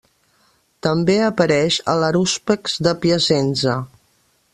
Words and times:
També 0.85 1.17
apareix 1.25 1.77
a 1.93 1.95
l'Harúspex 2.05 2.79
de 2.89 2.95
Piacenza. 3.05 3.77